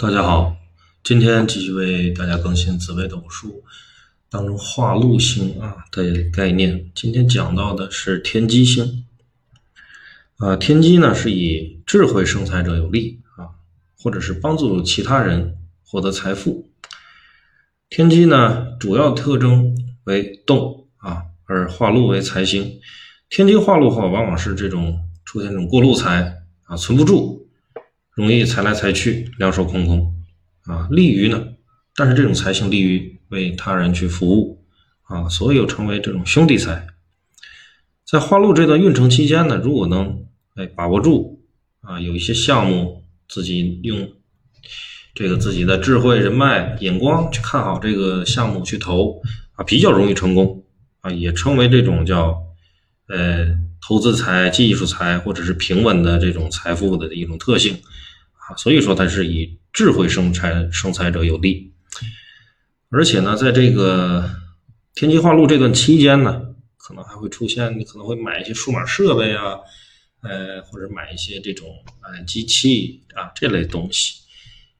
[0.00, 0.56] 大家好，
[1.02, 3.64] 今天继续为大家更新紫微斗数
[4.30, 6.88] 当中化禄星啊的概念。
[6.94, 9.04] 今天讲到的是天机星
[10.36, 13.50] 啊，天机呢是以智慧生财者有利啊，
[14.00, 16.70] 或者是帮助其他人获得财富。
[17.90, 22.78] 天机呢主要特征为动啊，而化禄为财星。
[23.28, 27.47] 天机化禄后，往往是这种出现这种过路财啊，存不住。
[28.18, 30.12] 容易财来财去，两手空空，
[30.64, 31.40] 啊，利于呢，
[31.94, 34.66] 但是这种财性利于为他人去服务，
[35.04, 36.88] 啊，所以又成为这种兄弟财。
[38.04, 41.44] 在花路这段运程期间呢，如果能哎把握住，
[41.80, 44.10] 啊，有一些项目自己用
[45.14, 49.22] 这个自己的智慧、人脉、眼光去看好这个项目去投，
[49.52, 50.64] 啊，比较容易成功，
[51.02, 52.36] 啊，也称为这种叫
[53.06, 53.46] 呃
[53.80, 57.78] 投资财、技术财或者是平稳的这种财富的一种特性。
[58.56, 61.72] 所以说，它是以智慧生财生财者有利，
[62.88, 64.30] 而且呢，在这个
[64.94, 66.42] 天机化禄这段期间呢，
[66.78, 69.58] 可能还会出现，你可能会买一些数码设备啊，
[70.22, 71.68] 呃，或者买一些这种
[72.02, 74.20] 呃机器啊这类东西，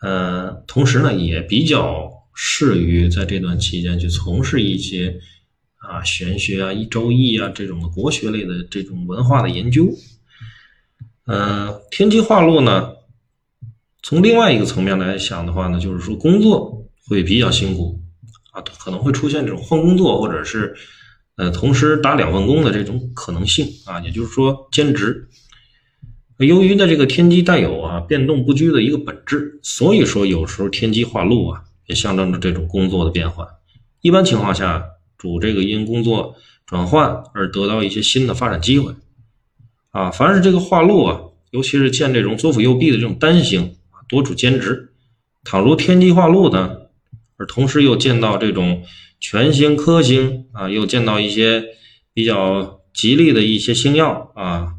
[0.00, 5.20] 呃，同时呢，也比较适于在这段期间去从事一些
[5.76, 9.88] 啊玄学啊、一周易啊这种国学类的这种文化的研究。
[11.26, 12.94] 呃，天机化禄呢。
[14.02, 18.00] 从另外一个层面来想的话呢，就是说工作会比较辛苦
[18.50, 20.74] 啊，可能会出现这种换工作或者是
[21.36, 25.28] 呃同时打两份工的这种可能性啊，也就是说兼职。
[26.38, 33.46] 由于呢这个天机带有啊变动不居的一个本质，所以说有时候天机化禄啊也象征着这种工作的变换。
[34.00, 34.82] 一般情况下，
[35.18, 36.34] 主这个因工作
[36.64, 38.94] 转换而得到一些新的发展机会
[39.90, 40.10] 啊。
[40.10, 43.76] 凡是这个化禄啊，尤其是见这种左辅右弼的这种单星。
[44.10, 44.92] 多主兼职，
[45.44, 46.76] 倘若天机化禄呢，
[47.36, 48.82] 而同时又见到这种
[49.20, 51.64] 全星科星啊，又见到一些
[52.12, 54.74] 比较吉利的一些星耀啊，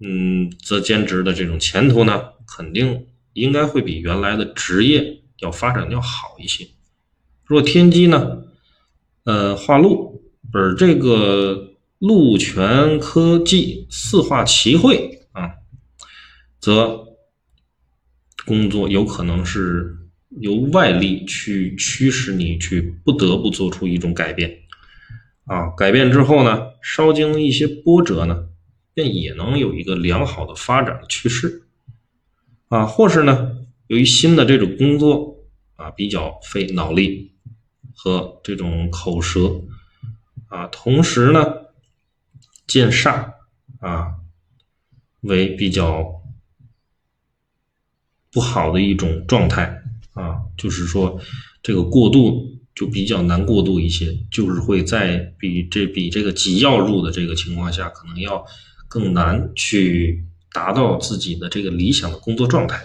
[0.00, 2.22] 嗯，则兼职的这种前途呢，
[2.56, 6.66] 肯定应该会比原来的职业要发展要好一些。
[7.44, 8.38] 若天机呢，
[9.24, 10.22] 呃，化禄，
[10.54, 15.50] 而这个禄全科技四化齐会啊，
[16.58, 17.05] 则。
[18.46, 19.96] 工作有可能是
[20.40, 24.60] 由外力去驱使你去不得不做出一种改变，
[25.46, 28.48] 啊，改变之后呢，稍经一些波折呢，
[28.94, 31.66] 便也能有一个良好的发展的趋势，
[32.68, 37.32] 啊，或是呢，由于新的这种工作啊比较费脑力
[37.94, 39.62] 和这种口舌，
[40.48, 41.40] 啊，同时呢，
[42.66, 43.32] 见煞
[43.80, 44.14] 啊
[45.22, 46.15] 为比较。
[48.36, 49.82] 不好的一种状态
[50.12, 51.18] 啊，就是说
[51.62, 58.44] 这个过渡就比较难过渡一些，就是会在比这比这个己要入的这个情况下，可能要
[58.88, 62.78] 更难去达到自己的这个理想的工作状态。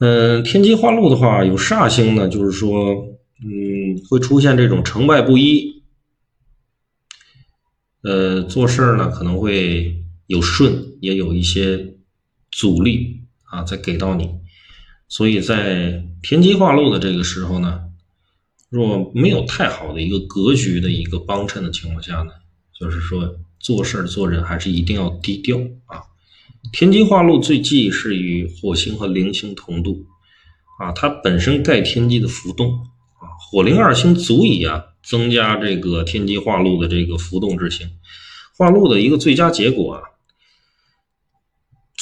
[0.00, 2.92] 嗯，天机化禄的话，有煞星呢，就是说，
[3.42, 5.82] 嗯，会出现这种成败不一，
[8.02, 11.94] 呃，做事呢可能会有顺，也有一些。
[12.52, 14.30] 阻力啊，再给到你，
[15.08, 17.80] 所以在天机化禄的这个时候呢，
[18.68, 22.32] 若没有太好的一个格局的一个帮衬的情况下呢，
[22.78, 26.02] 就是说做事做人还是一定要低调啊。
[26.72, 30.06] 天机化禄最忌是与火星和灵星同度
[30.78, 32.70] 啊，它本身盖天机的浮动
[33.14, 37.88] 啊，火灵二星足以啊增加这个天机化禄的这个浮动之性，
[38.56, 40.02] 化禄的一个最佳结果啊。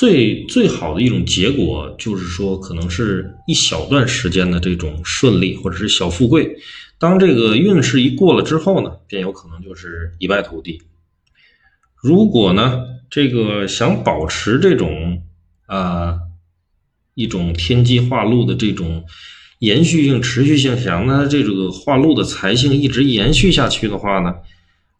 [0.00, 6.56] 最最好的一种结果就是说，可能是一小段时间的这种顺利或者是小富贵。
[6.98, 10.80] 当这个运势一过了之后呢，便有可能就是一败涂地。
[11.96, 12.80] 如果呢，
[13.10, 15.22] 这个想保持这种
[15.66, 16.18] 啊
[17.12, 19.04] 一种天机化禄的这种
[19.58, 24.34] 延续性、持续性，想让它这个化禄的财性一直延续下去的话呢，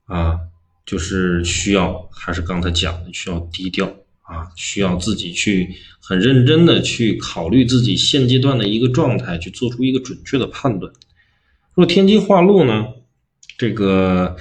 [0.05, 0.41] 啊，
[0.85, 3.91] 就是需要还是刚才讲的，需要低调。
[4.31, 10.93] 啊，需要自己去很认真的去考虑自己现阶段的一个状态，去做出一个准确的判断。
[11.75, 12.87] 若天机化禄呢，
[13.59, 14.37] 这个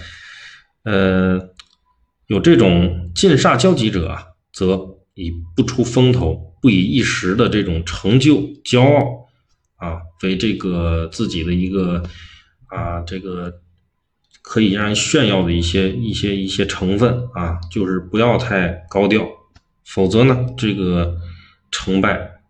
[0.83, 1.49] 呃
[2.27, 9.27] 有这种进煞交集者啊，则以不出风头、不以一时的这种成就骄傲
[9.77, 12.03] 啊为这个自己的一个
[12.67, 13.51] 啊这个
[14.43, 19.27] 可以让人炫耀的一些一些一些成分啊，就是不要太高调。
[19.89, 21.17] 否则呢，这个
[21.71, 22.41] 成败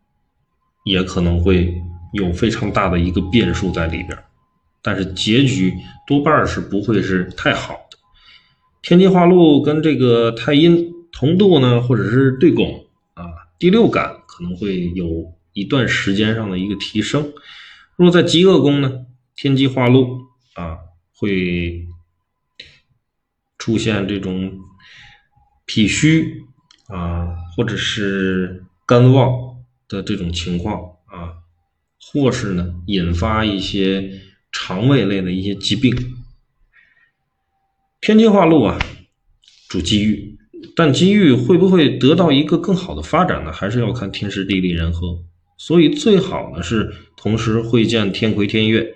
[0.83, 1.73] 也可能会
[2.11, 4.09] 有非常大的一个变数在里边，
[4.81, 5.73] 但是结局
[6.05, 7.97] 多半是不会是太好的。
[8.81, 13.23] 天机化禄跟这个太阴同度呢，或者是对拱啊，
[13.57, 17.31] 第六感可能会有一段时间上的一个提升。
[17.95, 20.77] 若在极恶宫呢，天机化禄啊，
[21.13, 21.87] 会
[23.57, 24.59] 出现这种
[25.65, 26.45] 脾虚
[26.89, 29.31] 啊，或者是肝旺
[29.87, 31.37] 的这种情况啊，
[32.01, 34.11] 或是呢引发一些
[34.51, 35.95] 肠胃类的一些疾病。
[38.01, 38.79] 天机化禄啊，
[39.67, 40.37] 主机遇，
[40.75, 43.51] 但机遇会不会得到一个更好的发展呢？
[43.51, 45.23] 还是要看天时地利人和。
[45.57, 48.95] 所以最好呢是同时会见天魁天月，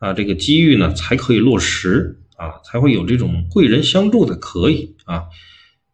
[0.00, 5.24] 啊，这个机遇呢才可以落实啊，才会有这种贵人相助的可以啊。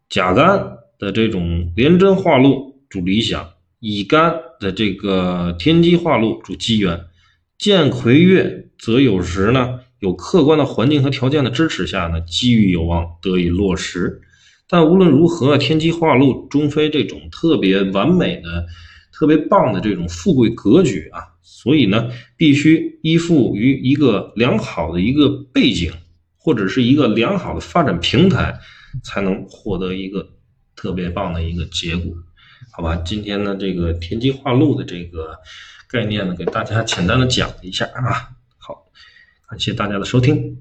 [0.08, 7.06] 甲干的这种廉贞化禄主理想，乙干的这个天机化禄主机缘，
[7.58, 14.20] 见魁月则有时呢有客观的环境和条件的支持下呢，机遇有望得以落实。
[14.68, 18.66] 但无论如何，天机化禄终非这种特别完美的。
[19.12, 22.08] 特别棒的这种富贵格局啊，所以呢，
[22.38, 25.92] 必须依附于一个良好的一个背景，
[26.38, 28.58] 或者是一个良好的发展平台，
[29.04, 30.26] 才能获得一个
[30.80, 32.10] 特别棒的一个结果，
[32.72, 32.96] 好吧？
[33.04, 35.38] 今天呢，这个天机化禄的这个
[35.86, 38.86] 概念呢，给大家简单的讲一下啊，好，
[39.46, 40.56] 感谢大家的收听。